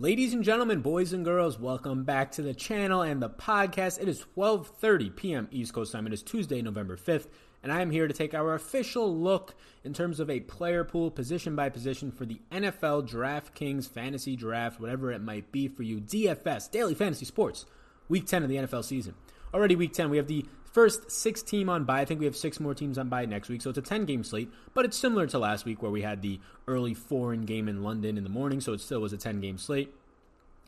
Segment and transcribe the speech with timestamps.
[0.00, 4.00] Ladies and gentlemen, boys and girls, welcome back to the channel and the podcast.
[4.00, 5.48] It is 12:30 p.m.
[5.50, 6.06] East Coast time.
[6.06, 7.26] It is Tuesday, November 5th,
[7.64, 11.10] and I am here to take our official look in terms of a player pool
[11.10, 16.00] position by position for the NFL DraftKings fantasy draft, whatever it might be for you.
[16.00, 17.66] DFS, Daily Fantasy Sports,
[18.08, 19.16] week 10 of the NFL season.
[19.52, 22.00] Already week 10, we have the first six team on by.
[22.00, 24.04] I think we have six more teams on by next week, so it's a 10
[24.04, 27.68] game slate, but it's similar to last week where we had the early foreign game
[27.68, 29.94] in London in the morning, so it still was a 10 game slate.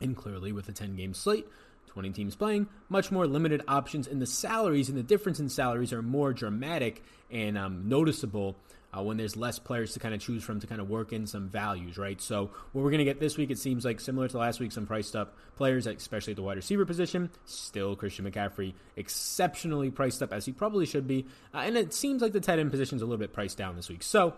[0.01, 1.47] And clearly, with a 10 game slate,
[1.89, 5.93] 20 teams playing, much more limited options, and the salaries and the difference in salaries
[5.93, 8.57] are more dramatic and um, noticeable
[8.97, 11.27] uh, when there's less players to kind of choose from to kind of work in
[11.27, 12.21] some values, right?
[12.21, 14.73] So what we're going to get this week, it seems like similar to last week,
[14.73, 17.31] some priced up players, especially at the wide receiver position.
[17.45, 22.23] Still, Christian McCaffrey exceptionally priced up as he probably should be, uh, and it seems
[22.23, 24.03] like the tight end position is a little bit priced down this week.
[24.03, 24.35] So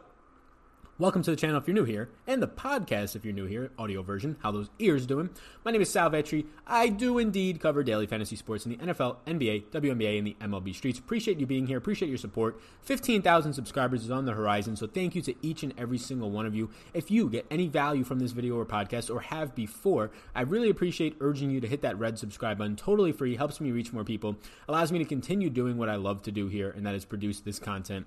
[1.02, 3.72] Welcome to the channel if you're new here, and the podcast if you're new here,
[3.76, 4.36] audio version.
[4.40, 5.30] How those ears doing?
[5.64, 6.46] My name is Sal Vetri.
[6.64, 10.72] I do indeed cover daily fantasy sports in the NFL, NBA, WNBA, and the MLB
[10.72, 11.00] streets.
[11.00, 11.76] Appreciate you being here.
[11.76, 12.60] Appreciate your support.
[12.82, 16.46] 15,000 subscribers is on the horizon, so thank you to each and every single one
[16.46, 16.70] of you.
[16.94, 20.70] If you get any value from this video or podcast, or have before, I really
[20.70, 22.76] appreciate urging you to hit that red subscribe button.
[22.76, 24.36] Totally free, helps me reach more people,
[24.68, 27.40] allows me to continue doing what I love to do here, and that is produce
[27.40, 28.06] this content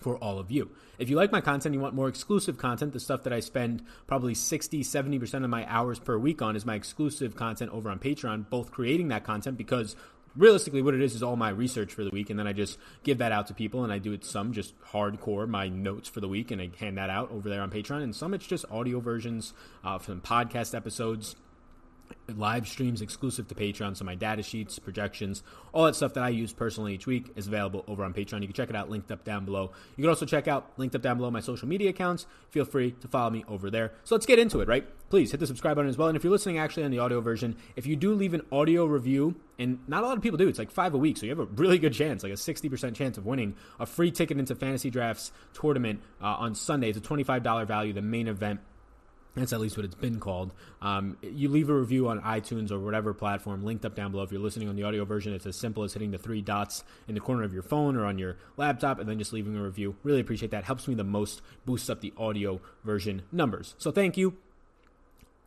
[0.00, 0.70] for all of you.
[0.98, 3.84] If you like my content, you want more exclusive content, the stuff that I spend
[4.06, 7.98] probably 60, 70% of my hours per week on is my exclusive content over on
[7.98, 9.96] Patreon, both creating that content because
[10.36, 12.78] realistically what it is is all my research for the week and then I just
[13.02, 16.20] give that out to people and I do it some just hardcore my notes for
[16.20, 18.64] the week and I hand that out over there on Patreon and some it's just
[18.70, 21.34] audio versions uh, from podcast episodes
[22.36, 23.96] live streams exclusive to Patreon.
[23.96, 25.42] So my data sheets, projections,
[25.72, 28.40] all that stuff that I use personally each week is available over on Patreon.
[28.40, 29.72] You can check it out linked up down below.
[29.96, 32.26] You can also check out linked up down below my social media accounts.
[32.50, 33.92] Feel free to follow me over there.
[34.04, 34.86] So let's get into it, right?
[35.10, 36.08] Please hit the subscribe button as well.
[36.08, 38.84] And if you're listening actually on the audio version, if you do leave an audio
[38.84, 41.30] review, and not a lot of people do, it's like five a week, so you
[41.30, 44.54] have a really good chance, like a 60% chance of winning a free ticket into
[44.54, 46.90] Fantasy Drafts tournament uh, on Sunday.
[46.90, 48.60] It's a $25 value, the main event
[49.34, 50.52] that's at least what it's been called.
[50.82, 54.24] Um, you leave a review on iTunes or whatever platform linked up down below.
[54.24, 56.84] If you're listening on the audio version, it's as simple as hitting the three dots
[57.06, 59.62] in the corner of your phone or on your laptop and then just leaving a
[59.62, 59.96] review.
[60.02, 60.64] Really appreciate that.
[60.64, 63.74] Helps me the most, boosts up the audio version numbers.
[63.78, 64.36] So thank you.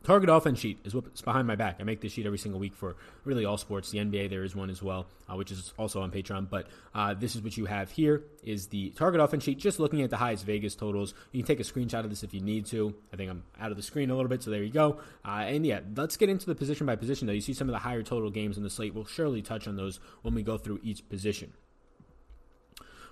[0.04, 1.78] Target offense sheet is what's behind my back.
[1.80, 3.92] I make this sheet every single week for really all sports.
[3.92, 6.50] The NBA, there is one as well, uh, which is also on Patreon.
[6.50, 9.60] But uh, this is what you have here is the target offense sheet.
[9.60, 11.14] Just looking at the highest Vegas totals.
[11.32, 12.96] You can take a screenshot of this if you need to.
[13.14, 14.98] I think I'm out of the screen a little bit, so there you go.
[15.24, 17.28] Uh, and yeah, let's get into the position by position.
[17.28, 18.96] Though you see some of the higher total games in the slate.
[18.96, 21.54] We'll surely touch on those when we go through each position.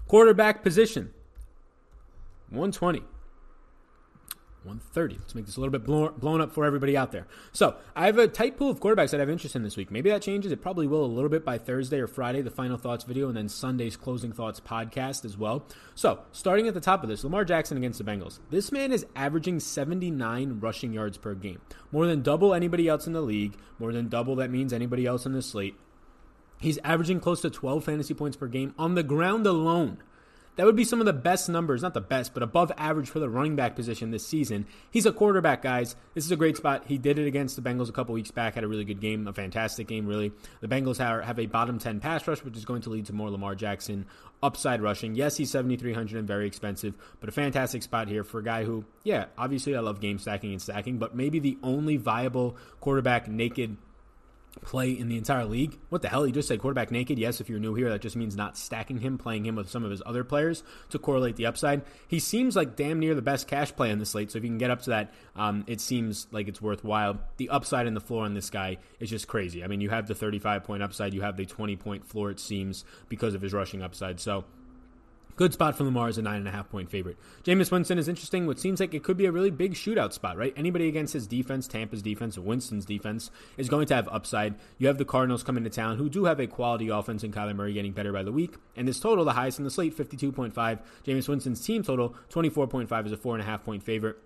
[0.08, 1.14] Quarterback position,
[2.50, 3.04] 120.
[4.69, 5.18] 130.
[5.19, 7.28] Let's make this a little bit blown up for everybody out there.
[7.52, 9.91] So I have a tight pool of quarterbacks that I have interest in this week.
[9.91, 10.52] Maybe that changes.
[10.52, 13.35] It probably will a little bit by Thursday or Friday, the final thoughts video, and
[13.35, 15.66] then Sunday's closing thoughts podcast as well.
[15.96, 18.40] So starting at the top of this, Lamar Jackson against the Bengals.
[18.50, 21.59] This man is averaging 79 rushing yards per game,
[21.91, 23.57] more than double anybody else in the league.
[23.80, 25.75] More than double that means anybody else in the slate.
[26.59, 30.00] He's averaging close to 12 fantasy points per game on the ground alone.
[30.59, 33.20] That would be some of the best numbers, not the best, but above average for
[33.20, 34.66] the running back position this season.
[34.92, 35.96] He's a quarterback, guys.
[36.16, 36.84] This is a great spot.
[36.86, 39.25] He did it against the Bengals a couple weeks back, had a really good game,
[39.25, 40.34] a fantastic game, really.
[40.59, 43.30] The Bengals have a bottom 10 pass rush, which is going to lead to more
[43.30, 44.06] Lamar Jackson
[44.44, 45.16] upside rushing.
[45.16, 48.84] Yes, he's 7,300 and very expensive, but a fantastic spot here for a guy who,
[49.06, 53.78] yeah, obviously I love game stacking and stacking, but maybe the only viable quarterback naked
[54.62, 55.78] play in the entire league.
[55.90, 56.24] What the hell?
[56.24, 57.18] He just said quarterback naked.
[57.18, 59.84] Yes, if you're new here, that just means not stacking him, playing him with some
[59.84, 61.81] of his other players to correlate the upside.
[62.07, 64.31] He seems like damn near the best cash play on the slate.
[64.31, 67.19] So if you can get up to that, um, it seems like it's worthwhile.
[67.38, 69.63] The upside in the floor on this guy is just crazy.
[69.63, 72.40] I mean, you have the 35 point upside, you have the 20 point floor, it
[72.40, 74.19] seems, because of his rushing upside.
[74.19, 74.46] So
[75.39, 77.15] Good spot for Lamar as a nine and a half point favorite.
[77.45, 78.45] Jameis Winston is interesting.
[78.45, 80.53] What seems like it could be a really big shootout spot, right?
[80.57, 84.56] Anybody against his defense, Tampa's defense, Winston's defense, is going to have upside.
[84.80, 87.56] You have the Cardinals coming to town, who do have a quality offense, and Kyler
[87.56, 88.56] Murray getting better by the week.
[88.75, 90.51] And this total, the highest in the slate, 52.5.
[91.07, 94.18] Jameis Winston's team total, 24.5, is a four and a half point favorite.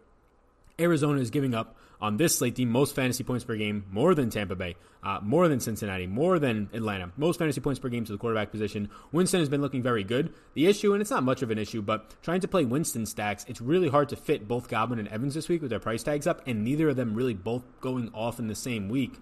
[0.79, 4.29] Arizona is giving up on this slate the most fantasy points per game, more than
[4.29, 8.11] Tampa Bay, uh, more than Cincinnati, more than Atlanta, most fantasy points per game to
[8.11, 8.89] the quarterback position.
[9.11, 10.33] Winston has been looking very good.
[10.53, 13.45] The issue, and it's not much of an issue, but trying to play Winston stacks,
[13.47, 16.27] it's really hard to fit both Godwin and Evans this week with their price tags
[16.27, 19.13] up, and neither of them really both going off in the same week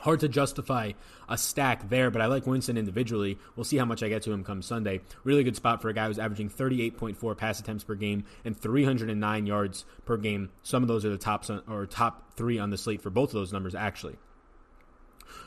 [0.00, 0.92] hard to justify
[1.28, 3.38] a stack there, but I like Winston individually.
[3.56, 5.00] We'll see how much I get to him come Sunday.
[5.24, 9.46] Really good spot for a guy who's averaging 38.4 pass attempts per game and 309
[9.46, 10.50] yards per game.
[10.62, 13.34] Some of those are the top or top three on the slate for both of
[13.34, 14.16] those numbers, actually.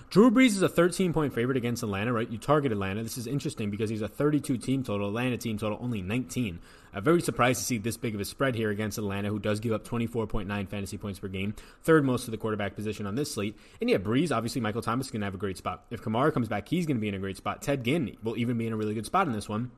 [0.09, 2.29] Drew Brees is a 13 point favorite against Atlanta, right?
[2.29, 3.01] You target Atlanta.
[3.01, 5.07] This is interesting because he's a 32 team total.
[5.07, 6.59] Atlanta team total only 19.
[6.93, 9.59] I'm very surprised to see this big of a spread here against Atlanta, who does
[9.59, 13.31] give up 24.9 fantasy points per game, third most of the quarterback position on this
[13.33, 13.57] slate.
[13.81, 15.85] And yeah, Brees, obviously, Michael Thomas is going to have a great spot.
[15.89, 17.63] If Kamara comes back, he's going to be in a great spot.
[17.63, 19.71] Ted Ginn will even be in a really good spot in this one.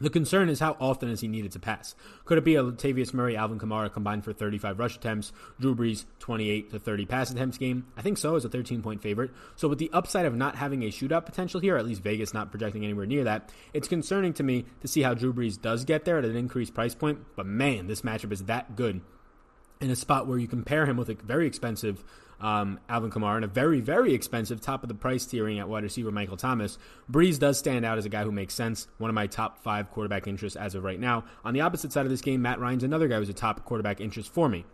[0.00, 1.94] The concern is how often is he needed to pass?
[2.24, 5.30] Could it be a Latavius Murray, Alvin Kamara combined for 35 rush attempts,
[5.60, 7.86] Drew Brees 28 to 30 pass attempts game?
[7.98, 9.30] I think so as a 13 point favorite.
[9.56, 12.50] So with the upside of not having a shootout potential here, at least Vegas not
[12.50, 16.06] projecting anywhere near that, it's concerning to me to see how Drew Brees does get
[16.06, 17.18] there at an increased price point.
[17.36, 19.02] But man, this matchup is that good
[19.80, 22.04] in a spot where you compare him with a very expensive
[22.40, 25.82] um, Alvin Kamara and a very, very expensive top of the price tiering at wide
[25.82, 26.78] receiver Michael Thomas.
[27.10, 28.88] Brees does stand out as a guy who makes sense.
[28.98, 31.24] One of my top five quarterback interests as of right now.
[31.44, 34.00] On the opposite side of this game, Matt Ryan's another guy who's a top quarterback
[34.00, 34.64] interest for me.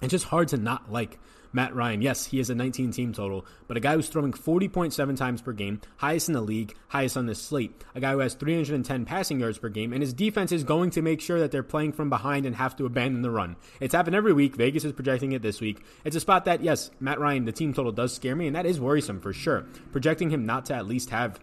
[0.00, 1.18] It's just hard to not like
[1.52, 2.00] Matt Ryan.
[2.02, 5.52] Yes, he has a 19 team total, but a guy who's throwing 40.7 times per
[5.52, 7.84] game, highest in the league, highest on this slate.
[7.94, 11.02] A guy who has 310 passing yards per game, and his defense is going to
[11.02, 13.56] make sure that they're playing from behind and have to abandon the run.
[13.80, 14.56] It's happened every week.
[14.56, 15.84] Vegas is projecting it this week.
[16.04, 18.66] It's a spot that, yes, Matt Ryan, the team total does scare me, and that
[18.66, 19.66] is worrisome for sure.
[19.92, 21.40] Projecting him not to at least have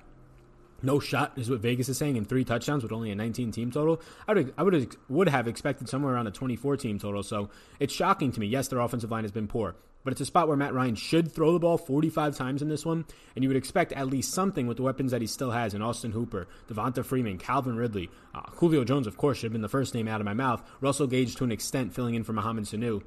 [0.81, 3.71] no shot is what Vegas is saying, and three touchdowns with only a 19 team
[3.71, 4.01] total.
[4.27, 7.23] I would I would would have expected somewhere around a 24 team total.
[7.23, 8.47] So it's shocking to me.
[8.47, 11.31] Yes, their offensive line has been poor, but it's a spot where Matt Ryan should
[11.31, 14.67] throw the ball 45 times in this one, and you would expect at least something
[14.67, 18.41] with the weapons that he still has in Austin Hooper, Devonta Freeman, Calvin Ridley, uh,
[18.51, 20.63] Julio Jones, of course, should have been the first name out of my mouth.
[20.81, 23.01] Russell Gage to an extent, filling in for Mohamed Sanu.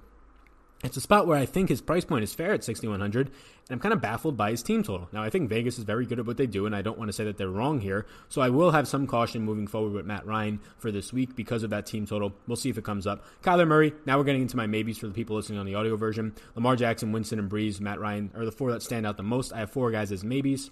[0.83, 3.35] It's a spot where I think his price point is fair at 6,100, and
[3.71, 5.11] I'm kind of baffled by his team total.
[5.13, 7.11] Now, I think Vegas is very good at what they do, and I don't want
[7.11, 8.07] to say that they're wrong here.
[8.31, 11.65] So I will have some caution moving forward with Matt Ryan for this week because
[11.65, 12.33] of that team total.
[12.47, 13.27] We'll see if it comes up.
[13.43, 15.97] Kyler Murray, now we're getting into my maybes for the people listening on the audio
[15.97, 16.35] version.
[16.55, 19.53] Lamar Jackson, Winston, and Brees, Matt Ryan are the four that stand out the most.
[19.53, 20.71] I have four guys as maybes.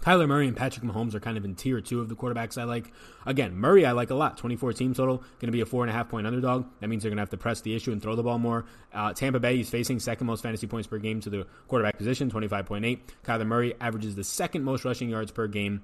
[0.00, 2.64] Kyler Murray and Patrick Mahomes are kind of in tier two of the quarterbacks I
[2.64, 2.92] like.
[3.26, 4.36] Again, Murray I like a lot.
[4.36, 6.66] 24 team total, going to be a four and a half point underdog.
[6.80, 8.64] That means they're going to have to press the issue and throw the ball more.
[8.92, 12.30] Uh, Tampa Bay, he's facing second most fantasy points per game to the quarterback position,
[12.30, 12.98] 25.8.
[13.24, 15.82] Kyler Murray averages the second most rushing yards per game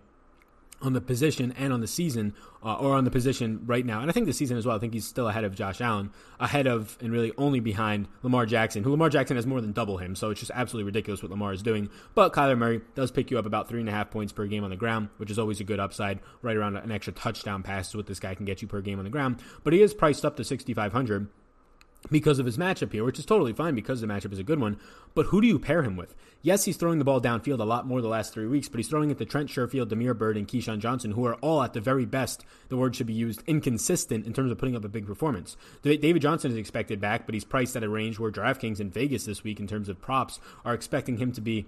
[0.82, 4.00] on the position and on the season, uh, or on the position right now.
[4.00, 4.76] And I think the season as well.
[4.76, 8.46] I think he's still ahead of Josh Allen, ahead of and really only behind Lamar
[8.46, 10.14] Jackson, who Lamar Jackson has more than double him.
[10.14, 11.88] So it's just absolutely ridiculous what Lamar is doing.
[12.14, 14.64] But Kyler Murray does pick you up about three and a half points per game
[14.64, 16.20] on the ground, which is always a good upside.
[16.42, 18.98] Right around an extra touchdown pass is what this guy can get you per game
[18.98, 19.42] on the ground.
[19.64, 21.28] But he is priced up to 6,500
[22.10, 24.60] because of his matchup here, which is totally fine because the matchup is a good
[24.60, 24.78] one.
[25.14, 26.14] But who do you pair him with?
[26.42, 28.88] Yes, he's throwing the ball downfield a lot more the last three weeks, but he's
[28.88, 31.80] throwing it to Trent Sherfield, Damiere Byrd, and KeeSean Johnson, who are all at the
[31.80, 35.06] very best, the word should be used, inconsistent in terms of putting up a big
[35.06, 35.56] performance.
[35.82, 39.24] David Johnson is expected back, but he's priced at a range where DraftKings in Vegas
[39.26, 41.66] this week, in terms of props, are expecting him to be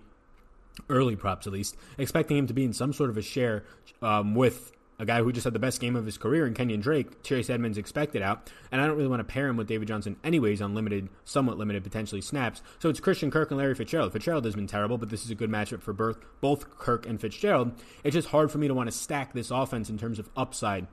[0.88, 3.64] early props at least, expecting him to be in some sort of a share
[4.00, 6.80] um, with a guy who just had the best game of his career in Kenyon
[6.80, 9.88] Drake, Chase Edmonds expected out, and I don't really want to pair him with David
[9.88, 12.62] Johnson anyways on limited, somewhat limited, potentially snaps.
[12.78, 14.12] So it's Christian Kirk and Larry Fitzgerald.
[14.12, 17.20] Fitzgerald has been terrible, but this is a good matchup for both, both Kirk and
[17.20, 17.72] Fitzgerald.
[18.04, 20.86] It's just hard for me to want to stack this offense in terms of upside.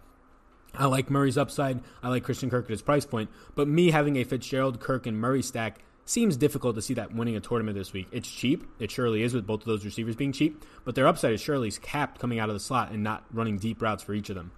[0.73, 1.81] I like Murray's upside.
[2.03, 3.29] I like Christian Kirk at his price point.
[3.55, 5.79] But me having a Fitzgerald, Kirk, and Murray stack
[6.09, 8.07] seems difficult to see that winning a tournament this week.
[8.11, 8.63] It's cheap.
[8.79, 11.69] It surely is with both of those receivers being cheap, but their upside is surely
[11.71, 14.51] capped coming out of the slot and not running deep routes for each of them.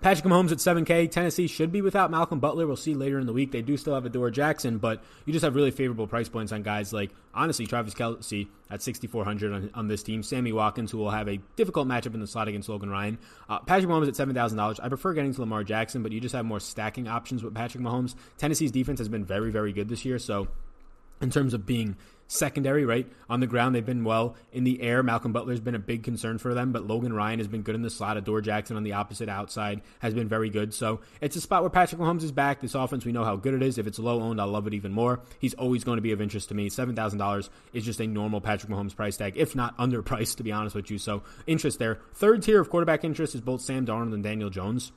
[0.00, 1.10] Patrick Mahomes at 7K.
[1.10, 2.66] Tennessee should be without Malcolm Butler.
[2.66, 3.52] We'll see later in the week.
[3.52, 6.62] They do still have Adoree Jackson, but you just have really favorable price points on
[6.62, 10.22] guys like, honestly, Travis Kelce at 6,400 on, on this team.
[10.22, 13.18] Sammy Watkins, who will have a difficult matchup in the slot against Logan Ryan.
[13.46, 14.80] Uh, Patrick Mahomes at $7,000.
[14.82, 17.84] I prefer getting to Lamar Jackson, but you just have more stacking options with Patrick
[17.84, 18.14] Mahomes.
[18.38, 20.48] Tennessee's defense has been very, very good this year, so
[21.20, 21.96] in terms of being
[22.30, 23.10] secondary, right?
[23.28, 24.36] On the ground, they've been well.
[24.52, 27.48] In the air, Malcolm Butler's been a big concern for them, but Logan Ryan has
[27.48, 28.16] been good in the slot.
[28.16, 30.72] Adoree Jackson on the opposite outside has been very good.
[30.72, 32.60] So it's a spot where Patrick Mahomes is back.
[32.60, 33.78] This offense, we know how good it is.
[33.78, 35.20] If it's low owned, I'll love it even more.
[35.40, 36.70] He's always going to be of interest to me.
[36.70, 40.76] $7,000 is just a normal Patrick Mahomes price tag, if not underpriced, to be honest
[40.76, 40.98] with you.
[40.98, 41.98] So interest there.
[42.14, 44.92] Third tier of quarterback interest is both Sam Darnold and Daniel Jones.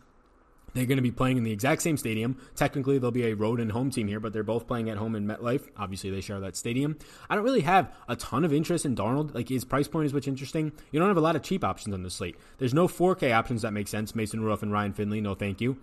[0.73, 2.37] They're going to be playing in the exact same stadium.
[2.55, 5.15] Technically, there'll be a road and home team here, but they're both playing at home
[5.15, 5.69] in MetLife.
[5.77, 6.97] Obviously, they share that stadium.
[7.29, 9.33] I don't really have a ton of interest in Darnold.
[9.33, 10.71] Like his price point is what's interesting.
[10.91, 12.35] You don't have a lot of cheap options on the slate.
[12.57, 14.15] There's no 4K options that make sense.
[14.15, 15.77] Mason Rudolph and Ryan Finley, no thank you.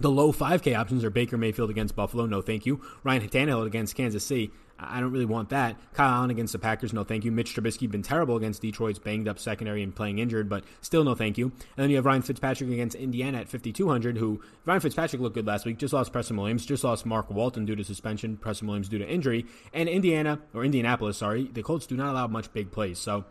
[0.00, 2.80] The low 5K options are Baker Mayfield against Buffalo, no thank you.
[3.04, 4.50] Ryan Tannehill against Kansas City,
[4.88, 5.76] I don't really want that.
[5.94, 7.32] Kyle Allen against the Packers, no thank you.
[7.32, 11.14] Mitch Trubisky been terrible against Detroit's banged up secondary and playing injured, but still no
[11.14, 11.46] thank you.
[11.46, 15.46] And then you have Ryan Fitzpatrick against Indiana at 5200, who Ryan Fitzpatrick looked good
[15.46, 15.78] last week.
[15.78, 19.08] Just lost Preston Williams, just lost Mark Walton due to suspension, Preston Williams due to
[19.08, 22.98] injury, and Indiana or Indianapolis, sorry, the Colts do not allow much big plays.
[22.98, 23.24] So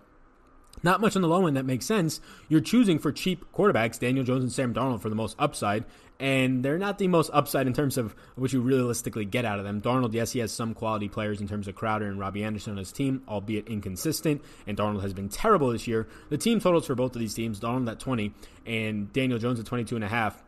[0.83, 2.21] not much on the low end that makes sense.
[2.49, 5.85] You're choosing for cheap quarterbacks, Daniel Jones and Sam Darnold, for the most upside,
[6.19, 9.65] and they're not the most upside in terms of what you realistically get out of
[9.65, 9.81] them.
[9.81, 12.77] Darnold, yes, he has some quality players in terms of Crowder and Robbie Anderson on
[12.77, 16.07] his team, albeit inconsistent, and Darnold has been terrible this year.
[16.29, 18.33] The team totals for both of these teams, Darnold at 20
[18.65, 20.41] and Daniel Jones at 22 and a half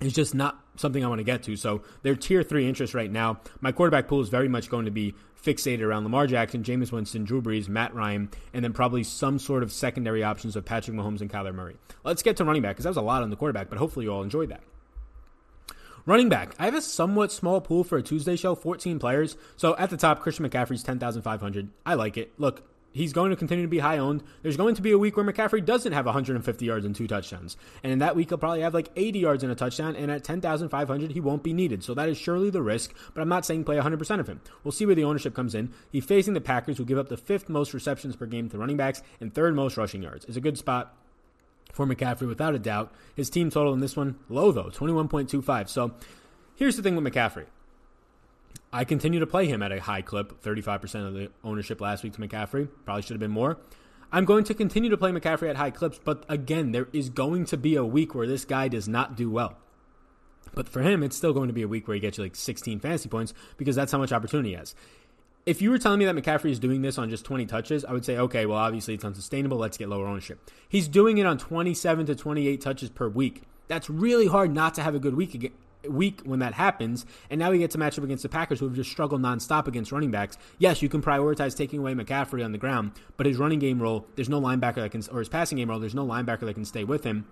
[0.00, 1.56] is just not something I want to get to.
[1.56, 3.40] So they're tier three interest right now.
[3.60, 7.24] My quarterback pool is very much going to be fixated around Lamar Jackson, Jameis Winston,
[7.24, 11.20] Drew Brees, Matt Ryan, and then probably some sort of secondary options of Patrick Mahomes
[11.20, 11.76] and Kyler Murray.
[12.02, 14.06] Let's get to running back because that was a lot on the quarterback, but hopefully
[14.06, 14.62] you all enjoyed that.
[16.06, 19.38] Running back, I have a somewhat small pool for a Tuesday show, 14 players.
[19.56, 21.70] So at the top, Christian McCaffrey's 10,500.
[21.86, 22.32] I like it.
[22.36, 22.62] Look,
[22.94, 24.22] he's going to continue to be high owned.
[24.42, 27.58] There's going to be a week where McCaffrey doesn't have 150 yards and two touchdowns.
[27.82, 29.96] And in that week, he'll probably have like 80 yards and a touchdown.
[29.96, 31.84] And at 10,500, he won't be needed.
[31.84, 32.94] So that is surely the risk.
[33.12, 34.40] But I'm not saying play 100% of him.
[34.62, 35.72] We'll see where the ownership comes in.
[35.90, 38.76] He's facing the Packers, who give up the fifth most receptions per game to running
[38.76, 40.24] backs and third most rushing yards.
[40.24, 40.96] It's a good spot
[41.72, 42.92] for McCaffrey without a doubt.
[43.16, 45.68] His team total in this one, low though, 21.25.
[45.68, 45.94] So
[46.54, 47.46] here's the thing with McCaffrey.
[48.74, 52.14] I continue to play him at a high clip, 35% of the ownership last week
[52.14, 52.68] to McCaffrey.
[52.84, 53.56] Probably should have been more.
[54.10, 57.44] I'm going to continue to play McCaffrey at high clips, but again, there is going
[57.46, 59.56] to be a week where this guy does not do well.
[60.54, 62.34] But for him, it's still going to be a week where he gets you like
[62.34, 64.74] 16 fantasy points because that's how much opportunity he has.
[65.46, 67.92] If you were telling me that McCaffrey is doing this on just 20 touches, I
[67.92, 69.56] would say, okay, well, obviously it's unsustainable.
[69.56, 70.50] Let's get lower ownership.
[70.68, 73.42] He's doing it on 27 to 28 touches per week.
[73.68, 75.54] That's really hard not to have a good week
[75.88, 78.74] week when that happens, and now he gets a matchup against the Packers, who have
[78.74, 80.38] just struggled nonstop against running backs.
[80.58, 84.06] Yes, you can prioritize taking away McCaffrey on the ground, but his running game role,
[84.16, 86.64] there's no linebacker that can, or his passing game role, there's no linebacker that can
[86.64, 87.26] stay with him.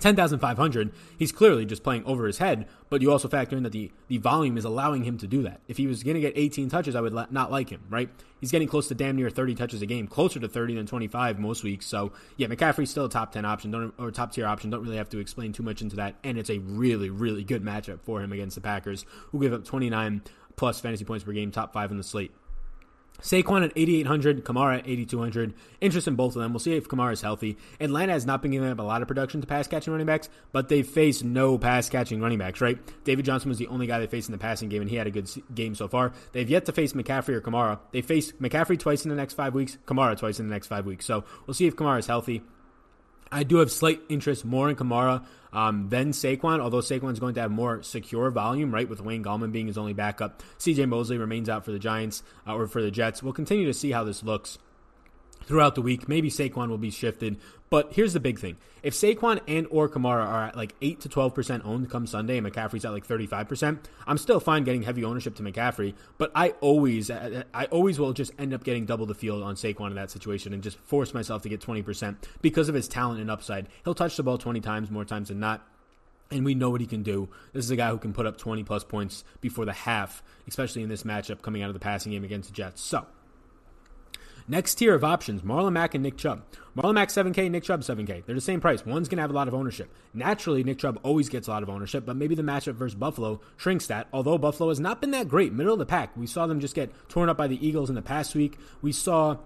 [0.00, 3.90] 10,500, he's clearly just playing over his head, but you also factor in that the,
[4.08, 5.60] the volume is allowing him to do that.
[5.68, 8.08] If he was going to get 18 touches, I would la- not like him, right?
[8.40, 11.38] He's getting close to damn near 30 touches a game, closer to 30 than 25
[11.38, 11.86] most weeks.
[11.86, 14.70] So, yeah, McCaffrey's still a top 10 option, don't, or top tier option.
[14.70, 16.14] Don't really have to explain too much into that.
[16.22, 19.64] And it's a really, really good matchup for him against the Packers, who give up
[19.64, 20.22] 29
[20.56, 22.32] plus fantasy points per game, top five in the slate.
[23.20, 25.54] Saquon at 8,800, Kamara at 8,200.
[25.80, 26.52] Interest in both of them.
[26.52, 27.58] We'll see if Kamara is healthy.
[27.80, 30.28] Atlanta has not been giving up a lot of production to pass catching running backs,
[30.52, 32.78] but they face no pass catching running backs, right?
[33.04, 35.06] David Johnson was the only guy they faced in the passing game, and he had
[35.06, 36.12] a good game so far.
[36.32, 37.80] They've yet to face McCaffrey or Kamara.
[37.90, 40.86] They face McCaffrey twice in the next five weeks, Kamara twice in the next five
[40.86, 41.04] weeks.
[41.04, 42.42] So we'll see if Kamara is healthy.
[43.30, 47.40] I do have slight interest more in Kamara um, than Saquon, although Saquon's going to
[47.40, 50.42] have more secure volume, right, with Wayne Gallman being his only backup.
[50.58, 53.22] CJ Mosley remains out for the Giants uh, or for the Jets.
[53.22, 54.58] We'll continue to see how this looks
[55.44, 56.08] throughout the week.
[56.08, 57.36] Maybe Saquon will be shifted,
[57.70, 61.08] but here's the big thing: if Saquon and or Kamara are at like eight to
[61.08, 64.64] twelve percent owned come Sunday, and McCaffrey's at like thirty five percent, I'm still fine
[64.64, 65.94] getting heavy ownership to McCaffrey.
[66.16, 69.88] But I always, I always will just end up getting double the field on Saquon
[69.88, 73.20] in that situation, and just force myself to get twenty percent because of his talent
[73.20, 73.66] and upside.
[73.84, 75.66] He'll touch the ball twenty times more times than not.
[76.30, 77.30] And we know what he can do.
[77.54, 80.82] This is a guy who can put up 20 plus points before the half, especially
[80.82, 82.82] in this matchup coming out of the passing game against the Jets.
[82.82, 83.06] So,
[84.50, 86.42] Next tier of options, Marlon Mack and Nick Chubb.
[86.74, 88.24] Marlon Mack 7K, Nick Chubb 7K.
[88.24, 88.86] They're the same price.
[88.86, 89.92] One's going to have a lot of ownership.
[90.14, 93.40] Naturally, Nick Chubb always gets a lot of ownership, but maybe the matchup versus Buffalo
[93.58, 94.08] shrinks that.
[94.10, 96.16] Although Buffalo has not been that great, middle of the pack.
[96.16, 98.58] We saw them just get torn up by the Eagles in the past week.
[98.80, 99.36] We saw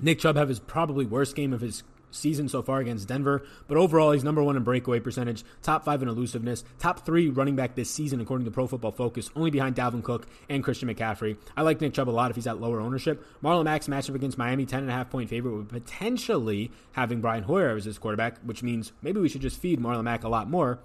[0.00, 3.42] Nick Chubb have his probably worst game of his season so far against Denver.
[3.68, 7.56] But overall, he's number one in breakaway percentage, top five in elusiveness, top three running
[7.56, 11.36] back this season according to Pro Football Focus, only behind Dalvin Cook and Christian McCaffrey.
[11.56, 13.24] I like Nick Chubb a lot if he's at lower ownership.
[13.42, 17.98] Marlon Mack's matchup against Miami, 10.5 point favorite, with potentially having Brian Hoyer as his
[17.98, 20.78] quarterback, which means maybe we should just feed Marlon Mack a lot more.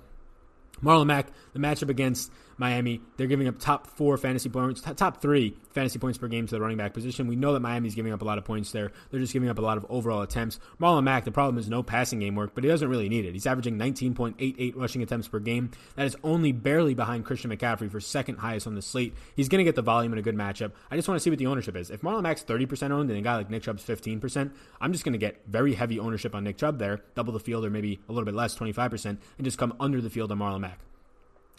[0.84, 5.56] Marlon Mack, the matchup against Miami, they're giving up top four fantasy points, top three
[5.72, 7.28] fantasy points per game to the running back position.
[7.28, 8.92] We know that Miami's giving up a lot of points there.
[9.12, 10.60] They're just giving up a lot of overall attempts.
[10.80, 13.34] Marlon Mack, the problem is no passing game work, but he doesn't really need it.
[13.34, 15.72] He's averaging 19.88 rushing attempts per game.
[15.96, 19.14] That is only barely behind Christian McCaffrey for second highest on the slate.
[19.36, 20.72] He's going to get the volume in a good matchup.
[20.90, 21.90] I just want to see what the ownership is.
[21.90, 25.14] If Marlon Mack's 30% owned and a guy like Nick Chubb's 15%, I'm just going
[25.14, 28.12] to get very heavy ownership on Nick Chubb there, double the field or maybe a
[28.12, 30.85] little bit less, 25%, and just come under the field on Marlon Mack.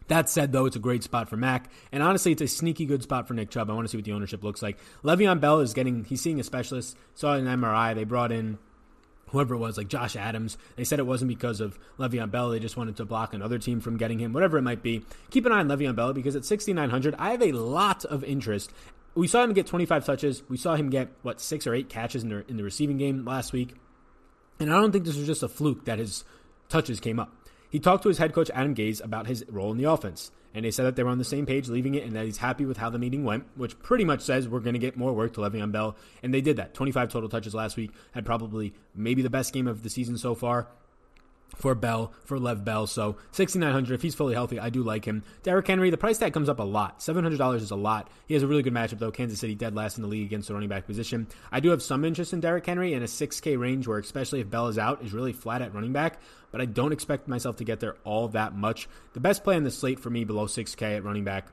[0.09, 3.03] That said, though, it's a great spot for Mac, and honestly, it's a sneaky good
[3.03, 3.71] spot for Nick Chubb.
[3.71, 4.79] I want to see what the ownership looks like.
[5.03, 6.97] Le'Veon Bell is getting, he's seeing a specialist.
[7.15, 7.95] Saw an MRI.
[7.95, 8.59] They brought in
[9.31, 10.57] whoever it was, like Josh Adams.
[10.77, 12.51] They said it wasn't because of Le'Veon Bell.
[12.51, 15.05] They just wanted to block another team from getting him, whatever it might be.
[15.31, 18.73] Keep an eye on Le'Veon Bell because at 6,900, I have a lot of interest.
[19.15, 20.43] We saw him get 25 touches.
[20.49, 23.25] We saw him get, what, six or eight catches in the, in the receiving game
[23.25, 23.75] last week.
[24.61, 26.25] And I don't think this was just a fluke that his
[26.69, 27.36] touches came up.
[27.71, 30.65] He talked to his head coach Adam Gase about his role in the offense, and
[30.65, 32.65] they said that they were on the same page leaving it and that he's happy
[32.65, 35.35] with how the meeting went, which pretty much says we're going to get more work
[35.35, 36.75] to Le'Veon Bell, and they did that.
[36.75, 40.35] 25 total touches last week, had probably maybe the best game of the season so
[40.35, 40.69] far
[41.55, 42.87] for Bell, for Lev Bell.
[42.87, 43.95] So 6,900.
[43.95, 45.23] If he's fully healthy, I do like him.
[45.43, 47.01] Derrick Henry, the price tag comes up a lot.
[47.01, 48.11] $700 is a lot.
[48.27, 49.11] He has a really good matchup, though.
[49.11, 51.27] Kansas City dead last in the league against the running back position.
[51.51, 54.51] I do have some interest in Derrick Henry in a 6K range where, especially if
[54.51, 56.21] Bell is out, is really flat at running back,
[56.53, 58.89] but I don't expect myself to get there all that much.
[59.15, 61.49] The best play on the slate for me below 6K at running back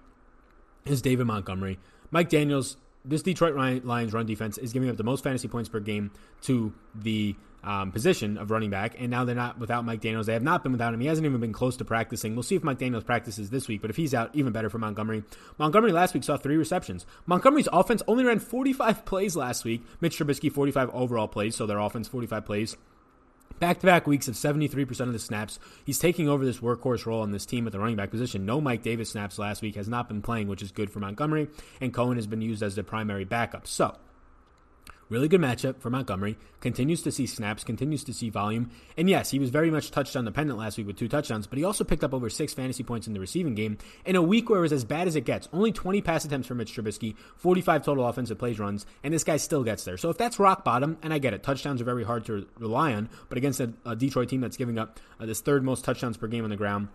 [0.85, 1.79] is David Montgomery.
[2.11, 5.79] Mike Daniels, this Detroit Lions run defense is giving up the most fantasy points per
[5.79, 6.11] game
[6.43, 10.25] to the um, position of running back, and now they're not without Mike Daniels.
[10.25, 10.99] They have not been without him.
[10.99, 12.35] He hasn't even been close to practicing.
[12.35, 14.79] We'll see if Mike Daniels practices this week, but if he's out, even better for
[14.79, 15.23] Montgomery.
[15.57, 17.05] Montgomery last week saw three receptions.
[17.25, 19.83] Montgomery's offense only ran 45 plays last week.
[20.01, 22.77] Mitch Trubisky 45 overall plays, so their offense 45 plays.
[23.59, 25.57] Back to back weeks of 73% of the snaps.
[25.85, 28.45] He's taking over this workhorse role on this team at the running back position.
[28.45, 31.47] No Mike Davis snaps last week, has not been playing, which is good for Montgomery,
[31.79, 33.67] and Cohen has been used as the primary backup.
[33.67, 33.95] So,
[35.13, 36.39] Really good matchup for Montgomery.
[36.59, 38.71] Continues to see snaps, continues to see volume.
[38.97, 41.63] And yes, he was very much touchdown dependent last week with two touchdowns, but he
[41.63, 43.77] also picked up over six fantasy points in the receiving game
[44.07, 45.47] in a week where it was as bad as it gets.
[45.53, 49.37] Only 20 pass attempts for Mitch Trubisky, 45 total offensive plays runs, and this guy
[49.37, 49.97] still gets there.
[49.97, 52.95] So if that's rock bottom, and I get it, touchdowns are very hard to rely
[52.95, 56.17] on, but against a, a Detroit team that's giving up uh, this third most touchdowns
[56.17, 56.87] per game on the ground,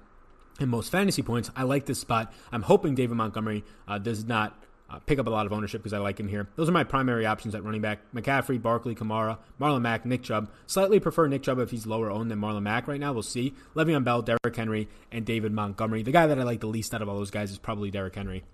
[0.59, 1.53] and most fantasy points.
[1.55, 2.33] I like this spot.
[2.51, 4.61] I'm hoping David Montgomery uh, does not
[4.91, 6.49] uh, pick up a lot of ownership because I like him here.
[6.57, 10.51] Those are my primary options at running back: McCaffrey, Barkley, Kamara, Marlon Mack, Nick Chubb.
[10.67, 13.13] Slightly prefer Nick Chubb if he's lower owned than Marlon Mack right now.
[13.13, 13.55] We'll see.
[13.75, 16.03] Le'Veon Bell, Derrick Henry, and David Montgomery.
[16.03, 18.15] The guy that I like the least out of all those guys is probably Derrick
[18.15, 18.45] Henry.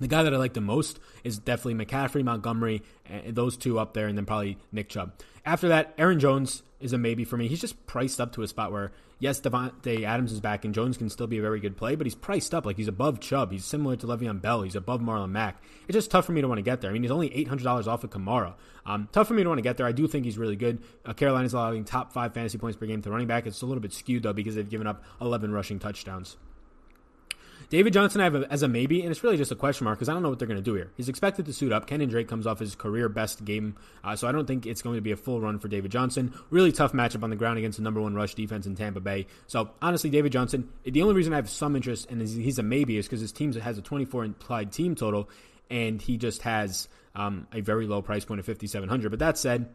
[0.00, 3.94] The guy that I like the most is definitely McCaffrey, Montgomery, and those two up
[3.94, 5.12] there, and then probably Nick Chubb.
[5.46, 7.48] After that, Aaron Jones is a maybe for me.
[7.48, 10.96] He's just priced up to a spot where yes, Davante Adams is back and Jones
[10.96, 13.52] can still be a very good play, but he's priced up like he's above Chubb.
[13.52, 14.62] He's similar to Le'Veon Bell.
[14.62, 15.62] He's above Marlon Mack.
[15.86, 16.90] It's just tough for me to want to get there.
[16.90, 18.54] I mean, he's only eight hundred dollars off of Kamara.
[18.84, 19.86] Um, tough for me to want to get there.
[19.86, 20.82] I do think he's really good.
[21.06, 23.46] Uh, Carolina's allowing top five fantasy points per game to running back.
[23.46, 26.36] It's a little bit skewed though because they've given up eleven rushing touchdowns.
[27.74, 29.98] David Johnson, I have a, as a maybe, and it's really just a question mark
[29.98, 30.92] because I don't know what they're going to do here.
[30.96, 31.88] He's expected to suit up.
[31.88, 34.94] Kenyon Drake comes off his career best game, uh, so I don't think it's going
[34.94, 36.32] to be a full run for David Johnson.
[36.50, 39.26] Really tough matchup on the ground against the number one rush defense in Tampa Bay.
[39.48, 42.96] So honestly, David Johnson, the only reason I have some interest and he's a maybe
[42.96, 45.28] is because his team has a 24 implied team total,
[45.68, 49.10] and he just has um, a very low price point of 5,700.
[49.10, 49.68] But that said,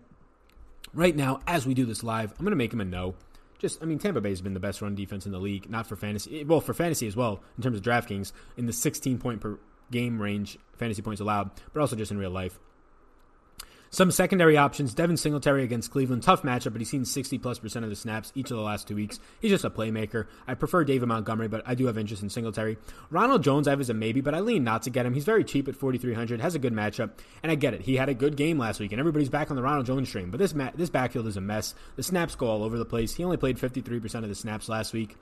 [0.94, 3.16] right now, as we do this live, I'm going to make him a no
[3.60, 5.86] just I mean Tampa Bay has been the best run defense in the league, not
[5.86, 9.20] for fantasy, eh, well for fantasy as well in terms of DraftKings in the 16
[9.20, 9.60] point per
[9.92, 12.60] game range fantasy points allowed, but also just in real life.
[13.92, 14.94] Some secondary options.
[14.94, 16.22] Devin Singletary against Cleveland.
[16.22, 18.88] Tough matchup, but he's seen 60 plus percent of the snaps each of the last
[18.88, 19.20] two weeks.
[19.40, 20.28] He's just a playmaker.
[20.48, 22.78] I prefer David Montgomery, but I do have interest in Singletary.
[23.10, 25.16] Ronald Jones, I have as a maybe, but I lean not to get him.
[25.16, 27.82] He's very cheap at 4,300, has a good matchup, and I get it.
[27.82, 30.30] He had a good game last week, and everybody's back on the Ronald Jones stream,
[30.30, 31.74] but this, ma- this backfield is a mess.
[31.96, 33.16] The snaps go all over the place.
[33.16, 35.16] He only played 53% of the snaps last week.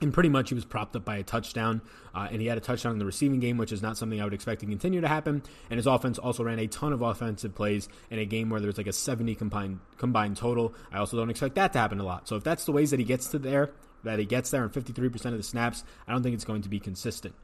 [0.00, 1.80] And pretty much he was propped up by a touchdown,
[2.14, 4.24] uh, and he had a touchdown in the receiving game, which is not something I
[4.24, 5.42] would expect to continue to happen.
[5.70, 8.76] And his offense also ran a ton of offensive plays in a game where there's
[8.76, 10.74] like a 70 combined combined total.
[10.92, 12.28] I also don't expect that to happen a lot.
[12.28, 13.70] So if that's the ways that he gets to there,
[14.04, 16.68] that he gets there in 53% of the snaps, I don't think it's going to
[16.68, 17.34] be consistent.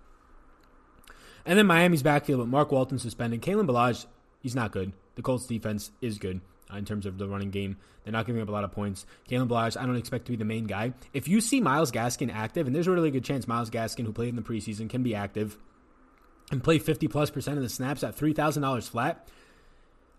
[1.47, 3.41] And then Miami's backfield, but Mark Walton suspended.
[3.41, 4.05] Kalen Ballage,
[4.41, 4.93] he's not good.
[5.15, 7.77] The Colts defense is good Uh, in terms of the running game.
[8.05, 9.05] They're not giving up a lot of points.
[9.29, 10.95] Kalen Ballage, I don't expect to be the main guy.
[11.13, 14.13] If you see Myles Gaskin active, and there's a really good chance Myles Gaskin, who
[14.13, 15.59] played in the preseason, can be active
[16.51, 19.29] and play 50 plus percent of the snaps at $3,000 flat,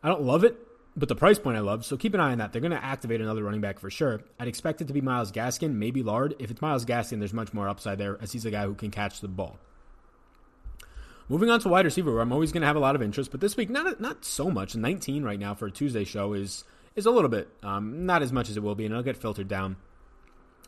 [0.01, 0.57] I don't love it,
[0.95, 1.85] but the price point I love.
[1.85, 2.51] So keep an eye on that.
[2.51, 4.21] They're going to activate another running back for sure.
[4.39, 6.35] I'd expect it to be Myles Gaskin, maybe Laird.
[6.39, 8.91] If it's Myles Gaskin, there's much more upside there as he's a guy who can
[8.91, 9.57] catch the ball.
[11.29, 13.31] Moving on to wide receiver, where I'm always going to have a lot of interest,
[13.31, 14.75] but this week not not so much.
[14.75, 16.63] 19 right now for a Tuesday show is
[16.95, 19.17] is a little bit um, not as much as it will be, and it'll get
[19.17, 19.77] filtered down.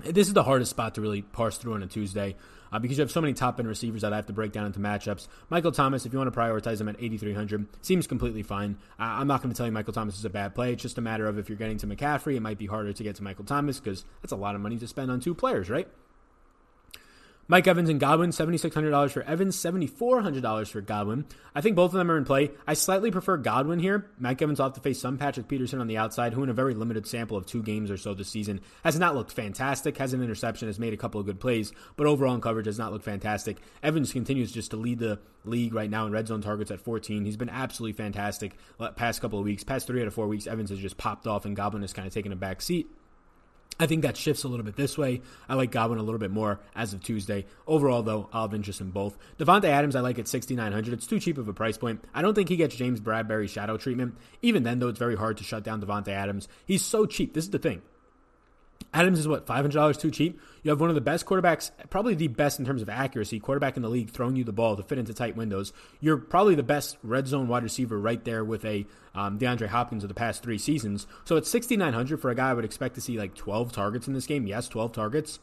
[0.04, 2.36] This is the hardest spot to really parse through on a Tuesday
[2.72, 4.65] uh, because you have so many top end receivers that I have to break down
[4.65, 5.28] into matchups.
[5.50, 8.78] Michael Thomas, if you want to prioritize him at 8,300, seems completely fine.
[9.00, 10.74] Uh, I'm not going to tell you Michael Thomas is a bad play.
[10.74, 13.04] It's just a matter of if you're getting to McCaffrey, it might be harder to
[13.04, 15.70] get to Michael Thomas because that's a lot of money to spend on two players,
[15.70, 15.88] right?
[17.47, 21.25] Mike Evans and Godwin, $7,600 for Evans, $7,400 for Godwin.
[21.53, 22.49] I think both of them are in play.
[22.65, 24.10] I slightly prefer Godwin here.
[24.17, 26.55] Mike Evans will have to face some Patrick Peterson on the outside, who in a
[26.55, 30.12] very limited sample of two games or so this season has not looked fantastic, has
[30.12, 32.91] an interception, has made a couple of good plays, but overall in coverage has not
[32.91, 33.58] looked fantastic.
[33.84, 37.25] Evans continues just to lead the league right now in red zone targets at 14.
[37.25, 39.63] He's been absolutely fantastic uh, past couple of weeks.
[39.63, 42.08] Past three out of four weeks, Evans has just popped off and Godwin has kind
[42.08, 42.88] of taken a back seat.
[43.80, 45.22] I think that shifts a little bit this way.
[45.50, 47.46] I like Godwin a little bit more as of Tuesday.
[47.68, 49.18] Overall, though, I'll have interest in both.
[49.38, 50.94] Davante Adams, I like at 6,900.
[50.94, 52.04] It's too cheap of a price point.
[52.14, 54.16] I don't think he gets James Bradberry shadow treatment.
[54.42, 56.48] Even then, though, it's very hard to shut down Davante Adams.
[56.66, 57.34] He's so cheap.
[57.34, 57.82] This is the thing.
[58.95, 60.39] Adams is what five hundred dollars too cheap.
[60.63, 63.75] You have one of the best quarterbacks, probably the best in terms of accuracy, quarterback
[63.75, 65.73] in the league, throwing you the ball to fit into tight windows.
[65.99, 70.05] You're probably the best red zone wide receiver right there with a um, DeAndre Hopkins
[70.05, 71.08] of the past three seasons.
[71.25, 71.36] So
[71.71, 74.27] nine hundred for a guy I would expect to see like twelve targets in this
[74.27, 74.47] game.
[74.47, 75.39] Yes, twelve targets.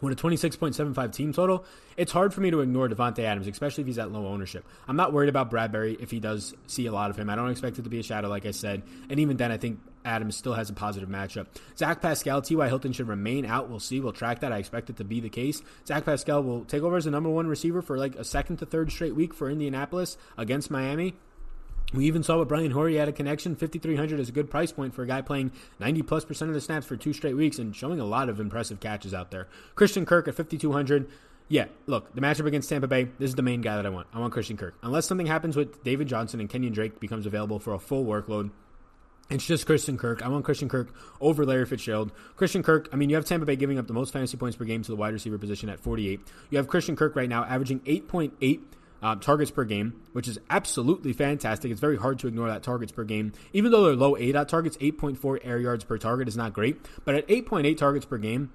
[0.00, 1.64] With a 26.75 team total,
[1.96, 4.66] it's hard for me to ignore Davante Adams, especially if he's at low ownership.
[4.88, 7.30] I'm not worried about Bradberry if he does see a lot of him.
[7.30, 8.82] I don't expect it to be a shadow, like I said.
[9.08, 11.46] And even then, I think Adams still has a positive matchup.
[11.76, 12.68] Zach Pascal, T.Y.
[12.68, 13.70] Hilton should remain out.
[13.70, 14.00] We'll see.
[14.00, 14.52] We'll track that.
[14.52, 15.62] I expect it to be the case.
[15.86, 18.66] Zach Pascal will take over as the number one receiver for like a second to
[18.66, 21.14] third straight week for Indianapolis against Miami.
[21.92, 23.54] We even saw with Brian Hoyer had a connection.
[23.54, 26.60] 5,300 is a good price point for a guy playing 90 plus percent of the
[26.60, 29.48] snaps for two straight weeks and showing a lot of impressive catches out there.
[29.74, 31.08] Christian Kirk at 5,200.
[31.48, 34.08] Yeah, look, the matchup against Tampa Bay, this is the main guy that I want.
[34.12, 34.74] I want Christian Kirk.
[34.82, 38.50] Unless something happens with David Johnson and Kenyon Drake becomes available for a full workload,
[39.30, 40.22] it's just Christian Kirk.
[40.22, 42.12] I want Christian Kirk over Larry Fitzgerald.
[42.36, 44.64] Christian Kirk, I mean, you have Tampa Bay giving up the most fantasy points per
[44.64, 46.20] game to the wide receiver position at 48.
[46.50, 48.60] You have Christian Kirk right now averaging 8.8
[49.02, 51.70] uh, targets per game, which is absolutely fantastic.
[51.70, 53.32] It's very hard to ignore that targets per game.
[53.52, 56.80] Even though they're low A dot targets, 8.4 air yards per target is not great.
[57.04, 58.50] But at 8.8 targets per game,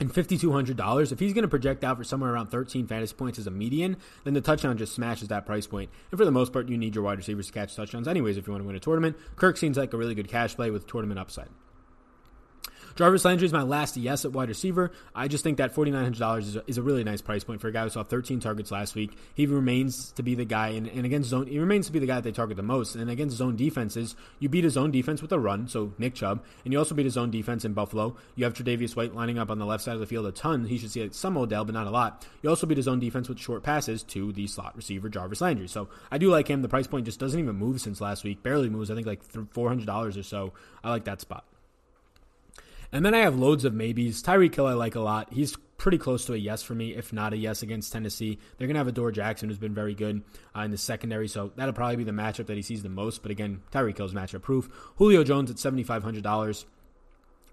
[0.00, 3.46] and $5,200, if he's going to project out for somewhere around 13 fantasy points as
[3.46, 5.90] a median, then the touchdown just smashes that price point.
[6.10, 8.46] And for the most part, you need your wide receivers to catch touchdowns anyways if
[8.46, 9.16] you want to win a tournament.
[9.36, 11.48] Kirk seems like a really good cash play with tournament upside.
[12.96, 14.92] Jarvis Landry is my last yes at wide receiver.
[15.16, 17.72] I just think that $4,900 is a, is a really nice price point for a
[17.72, 19.18] guy who saw 13 targets last week.
[19.34, 22.06] He remains to be the guy, and, and against zone, he remains to be the
[22.06, 22.94] guy that they target the most.
[22.94, 26.44] And against zone defenses, you beat a zone defense with a run, so Nick Chubb,
[26.64, 28.14] and you also beat a zone defense in Buffalo.
[28.36, 30.66] You have Tre'Davious White lining up on the left side of the field a ton.
[30.66, 32.24] He should see some Odell, but not a lot.
[32.42, 35.66] You also beat a zone defense with short passes to the slot receiver Jarvis Landry.
[35.66, 36.62] So I do like him.
[36.62, 38.44] The price point just doesn't even move since last week.
[38.44, 38.88] Barely moves.
[38.88, 40.52] I think like $400 or so.
[40.84, 41.44] I like that spot.
[42.94, 44.22] And then I have loads of maybes.
[44.22, 45.32] Tyreek Hill I like a lot.
[45.32, 48.38] He's pretty close to a yes for me, if not a yes against Tennessee.
[48.56, 50.22] They're going to have Adoree Jackson, who's been very good
[50.56, 53.20] uh, in the secondary, so that'll probably be the matchup that he sees the most.
[53.20, 54.68] But again, Tyreek Hill's matchup proof.
[54.98, 56.66] Julio Jones at $7,500.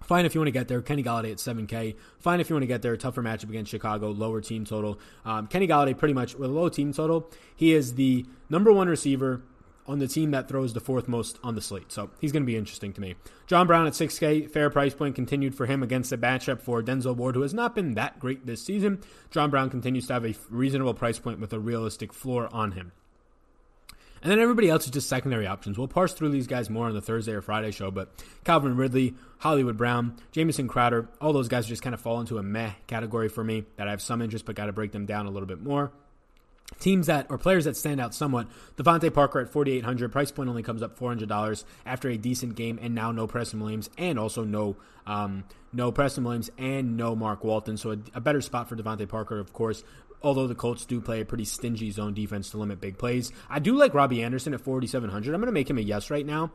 [0.04, 0.80] Fine if you want to get there.
[0.80, 1.96] Kenny Golladay at 7K.
[2.20, 2.96] Fine if you want to get there.
[2.96, 4.12] Tougher matchup against Chicago.
[4.12, 5.00] Lower team total.
[5.24, 8.88] Um, Kenny Golladay, pretty much with a low team total, he is the number one
[8.88, 9.42] receiver
[9.86, 11.90] on the team that throws the fourth most on the slate.
[11.90, 13.14] So he's going to be interesting to me.
[13.46, 17.16] John Brown at 6K, fair price point continued for him against a matchup for Denzel
[17.16, 19.00] Ward, who has not been that great this season.
[19.30, 22.92] John Brown continues to have a reasonable price point with a realistic floor on him.
[24.22, 25.76] And then everybody else is just secondary options.
[25.76, 29.14] We'll parse through these guys more on the Thursday or Friday show, but Calvin Ridley,
[29.38, 33.28] Hollywood Brown, Jamison Crowder, all those guys just kind of fall into a meh category
[33.28, 35.48] for me that I have some interest, but got to break them down a little
[35.48, 35.90] bit more
[36.80, 38.48] teams that or players that stand out somewhat.
[38.76, 42.94] DeVante Parker at 4,800 price point only comes up $400 after a decent game, and
[42.94, 47.76] now no Preston Williams, and also no um, no Preston Williams and no Mark Walton.
[47.76, 49.82] So a, a better spot for DeVante Parker, of course.
[50.24, 53.58] Although the Colts do play a pretty stingy zone defense to limit big plays, I
[53.58, 55.34] do like Robbie Anderson at 4,700.
[55.34, 56.52] I'm going to make him a yes right now.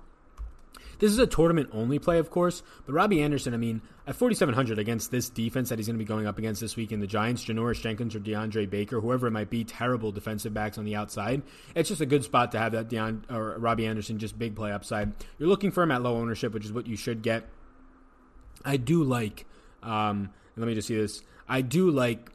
[1.00, 4.80] This is a tournament only play, of course, but Robbie Anderson, I mean, at 4,700
[4.80, 7.08] against this defense that he's going to be going up against this week in the
[7.08, 10.96] Giants, Janoris Jenkins or DeAndre Baker, whoever it might be, terrible defensive backs on the
[10.96, 11.44] outside.
[11.76, 14.72] It's just a good spot to have that Deon, or Robbie Anderson just big play
[14.72, 15.14] upside.
[15.38, 17.46] You're looking for him at low ownership, which is what you should get.
[18.66, 19.46] I do like,
[19.84, 21.22] um, let me just see this.
[21.48, 22.32] I do like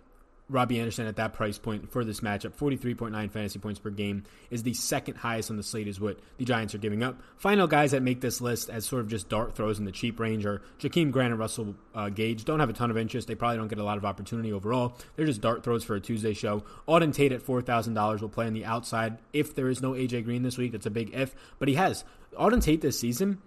[0.53, 4.63] Robbie Anderson at that price point for this matchup, 43.9 fantasy points per game, is
[4.63, 7.21] the second highest on the slate, is what the Giants are giving up.
[7.37, 10.21] Final guys that make this list as sort of just dart throws in the cheap
[10.21, 12.45] range are Jakeem Grant and Russell uh, Gage.
[12.45, 13.29] Don't have a ton of interest.
[13.29, 14.97] They probably don't get a lot of opportunity overall.
[15.17, 16.65] They're just dart throws for a Tuesday show.
[16.87, 20.43] Auden Tate at $4,000 will play on the outside if there is no AJ Green
[20.43, 20.73] this week.
[20.73, 22.05] That's a big if, but he has.
[22.39, 23.39] Auden Tate this season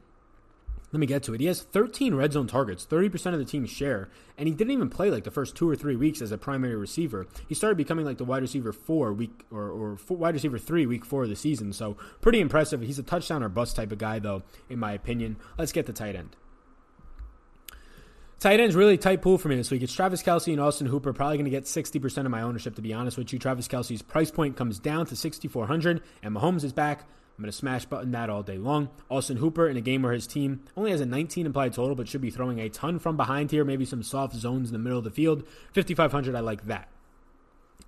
[0.96, 1.42] let me get to it.
[1.42, 4.90] He has 13 red zone targets, 30% of the team's share, and he didn't even
[4.90, 7.28] play like the first two or three weeks as a primary receiver.
[7.50, 10.86] He started becoming like the wide receiver four week or, or four, wide receiver three
[10.86, 11.74] week four of the season.
[11.74, 12.80] So pretty impressive.
[12.80, 15.36] He's a touchdown or bust type of guy, though, in my opinion.
[15.58, 16.38] Let's get the tight end.
[18.40, 19.82] Tight end's really tight pool for me this week.
[19.82, 21.12] It's Travis Kelce and Austin Hooper.
[21.12, 23.40] Probably going to get 60% of my ownership, to be honest with you.
[23.40, 27.04] Travis Kelce's price point comes down to 6,400, and Mahomes is back.
[27.38, 28.89] I'm going to smash button that all day long.
[29.10, 32.08] Austin Hooper in a game where his team only has a 19 implied total, but
[32.08, 35.00] should be throwing a ton from behind here, maybe some soft zones in the middle
[35.00, 35.43] of the field.
[35.74, 36.88] 5,500, I like that.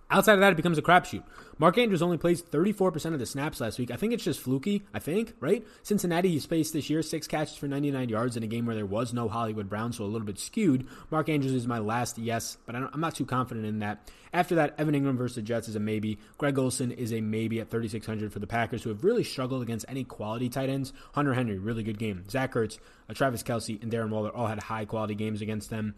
[0.10, 1.24] Outside of that, it becomes a crapshoot.
[1.58, 3.92] Mark Andrews only plays 34% of the snaps last week.
[3.92, 5.66] I think it's just fluky, I think, right?
[5.84, 8.86] Cincinnati, he's faced this year six catches for 99 yards in a game where there
[8.86, 10.88] was no Hollywood Brown, so a little bit skewed.
[11.12, 14.10] Mark Andrews is my last yes, but I'm not too confident in that.
[14.34, 16.20] After that, Evan Engram versus the Jets is a maybe.
[16.38, 19.86] Greg Olsen is a maybe at 3,600 for the Packers, who have really struggled against
[19.90, 20.94] any quality tight ends.
[21.14, 22.24] Hunter Henry, really good game.
[22.30, 22.78] Zach Ertz,
[23.10, 25.96] uh, Travis Kelce, and Darren Waller all had high quality games against them.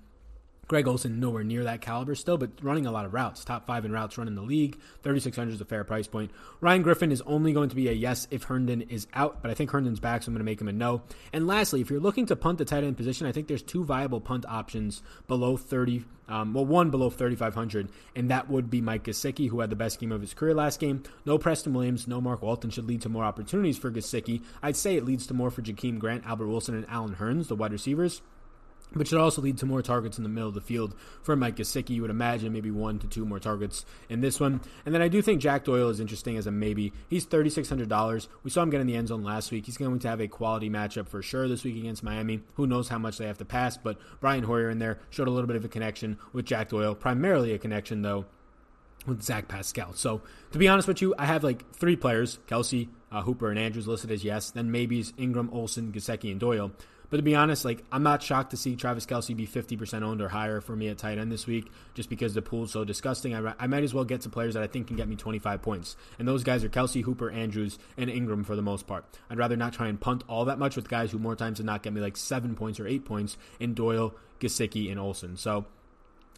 [0.69, 3.43] Greg Olsen nowhere near that caliber still, but running a lot of routes.
[3.43, 4.79] Top five in routes run in the league.
[5.01, 6.29] 3,600 is a fair price point.
[6.62, 9.55] Ryan Griffin is only going to be a yes if Herndon is out, but I
[9.55, 11.01] think Herndon's back, so I'm going to make him a no.
[11.34, 13.84] And lastly, if you're looking to punt the tight end position, I think there's two
[13.84, 16.05] viable punt options below 30.
[16.27, 19.99] Um, well, one below 3,500, and that would be Mike Gesicki, who had the best
[19.99, 21.01] game of his career last game.
[21.25, 24.43] No Preston Williams, no Mark Walton should lead to more opportunities for Gesicki.
[24.62, 27.55] I'd say it leads to more for Jakeem Grant, Albert Wilson, and Allen Hurns, the
[27.55, 28.21] wide receivers
[28.93, 31.58] but should also lead to more targets in the middle of the field for Mike
[31.58, 31.91] Gesicki.
[31.91, 34.62] You would imagine maybe one to two more targets in this one.
[34.86, 36.93] And then I do think Jack Doyle is interesting as a maybe.
[37.10, 38.28] He's $3,600.
[38.43, 39.65] We saw him get in the end zone last week.
[39.65, 42.41] He's going to have a quality matchup for sure this week against Miami.
[42.56, 45.32] Who knows how much they have to pass, but Brian Hoyer in there showed a
[45.32, 48.25] little bit of a connection with Jack Doyle, primarily a connection, though,
[49.06, 49.93] with Zach Pascal.
[49.93, 50.21] So,
[50.52, 53.88] to be honest with you, I have like three players Kelce, uh, Hooper, and Andrews
[53.88, 54.52] listed as yes.
[54.52, 56.71] Then maybe's Engram, Olsen, Gesicki, and Doyle.
[57.10, 60.22] But to be honest, like I'm not shocked to see Travis Kelce be 50% owned
[60.22, 63.34] or higher for me at tight end this week, just because the pool's so disgusting.
[63.34, 65.62] I, I might as well get to players that I think can get me 25
[65.62, 69.06] points, and those guys are Kelce, Hooper, Andrews, and Engram for the most part.
[69.30, 71.65] I'd rather not try and punt all that much with guys who more times than
[71.65, 75.38] not get me like seven points or eight points in Doyle, Gesicki, and Olsen.
[75.38, 75.65] So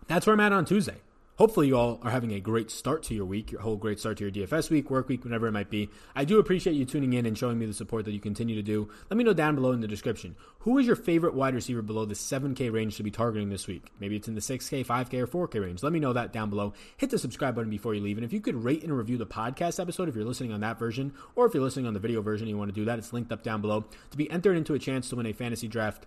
[0.08, 1.02] that's where I'm at on Tuesday.
[1.38, 4.18] Hopefully, you all are having a great start to your week, your whole great start
[4.18, 5.90] to your DFS week, work week, whenever it might be.
[6.16, 8.62] I do appreciate you tuning in and showing me the support that you continue to
[8.62, 8.90] do.
[9.10, 10.36] Let me know down below in the description.
[10.60, 13.92] Who is your favorite wide receiver below the 7K range to be targeting this week?
[14.00, 15.82] Maybe it's in the 6K, 5K, or 4K range.
[15.82, 16.74] Let me know that down below.
[16.98, 18.18] Hit the subscribe button before you leave.
[18.18, 20.78] And if you could rate and review the podcast episode if you're listening on that
[20.78, 23.00] version, or if you're listening on the video version and you want to do that,
[23.00, 25.68] it's linked up down below to be entered into a chance to win a fantasy
[25.68, 26.06] draft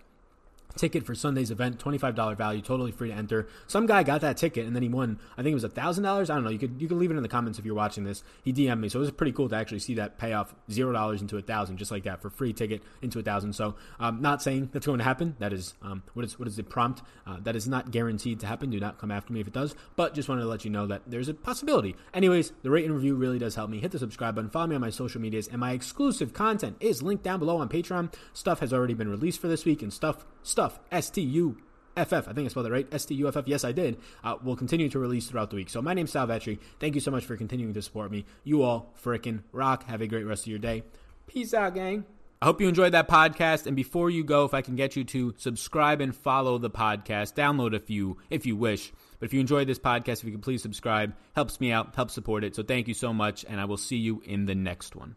[0.75, 3.47] ticket for Sunday's event, $25 value, totally free to enter.
[3.67, 6.05] Some guy got that ticket and then he won, I think it was $1,000.
[6.07, 6.49] I don't know.
[6.49, 8.23] You could you could leave it in the comments if you're watching this.
[8.43, 8.89] He DM'd me.
[8.89, 11.77] So it was pretty cool to actually see that pay off $0 into a 1000
[11.77, 14.85] just like that for free ticket into a 1000 So I'm um, not saying that's
[14.85, 15.35] going to happen.
[15.39, 17.01] That is um, what is what is the prompt.
[17.25, 18.69] Uh, that is not guaranteed to happen.
[18.69, 19.75] Do not come after me if it does.
[19.95, 21.95] But just wanted to let you know that there's a possibility.
[22.13, 23.79] Anyways, the rate and review really does help me.
[23.79, 24.49] Hit the subscribe button.
[24.49, 25.47] Follow me on my social medias.
[25.47, 28.13] And my exclusive content is linked down below on Patreon.
[28.33, 31.57] Stuff has already been released for this week and stuff, stuff, S-T-U
[31.95, 32.27] FF.
[32.27, 32.87] I think I spelled it right.
[32.91, 33.47] S T U F F.
[33.47, 33.97] Yes, I did.
[34.23, 35.69] Uh, will continue to release throughout the week.
[35.69, 36.59] So my name's Sal Vetri.
[36.79, 38.25] Thank you so much for continuing to support me.
[38.43, 39.85] You all frickin' rock.
[39.85, 40.83] Have a great rest of your day.
[41.27, 42.05] Peace out, gang.
[42.41, 43.65] I hope you enjoyed that podcast.
[43.65, 47.33] And before you go, if I can get you to subscribe and follow the podcast,
[47.33, 48.91] download a few if you wish.
[49.19, 52.13] But if you enjoyed this podcast, if you could please subscribe, helps me out, helps
[52.13, 52.55] support it.
[52.55, 55.15] So thank you so much, and I will see you in the next one.